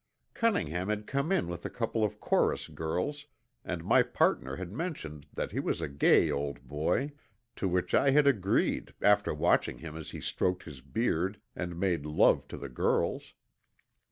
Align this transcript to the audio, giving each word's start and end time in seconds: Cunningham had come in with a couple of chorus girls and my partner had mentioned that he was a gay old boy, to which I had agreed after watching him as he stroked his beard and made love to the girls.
Cunningham 0.33 0.89
had 0.89 1.05
come 1.05 1.31
in 1.31 1.47
with 1.47 1.63
a 1.63 1.69
couple 1.69 2.03
of 2.03 2.19
chorus 2.19 2.65
girls 2.67 3.27
and 3.63 3.83
my 3.83 4.01
partner 4.01 4.55
had 4.55 4.71
mentioned 4.71 5.27
that 5.31 5.51
he 5.51 5.59
was 5.59 5.79
a 5.79 5.87
gay 5.87 6.31
old 6.31 6.67
boy, 6.67 7.11
to 7.57 7.67
which 7.67 7.93
I 7.93 8.09
had 8.09 8.25
agreed 8.25 8.95
after 8.99 9.31
watching 9.31 9.77
him 9.77 9.95
as 9.95 10.09
he 10.09 10.19
stroked 10.19 10.63
his 10.63 10.81
beard 10.81 11.39
and 11.55 11.79
made 11.79 12.07
love 12.07 12.47
to 12.47 12.57
the 12.57 12.67
girls. 12.67 13.35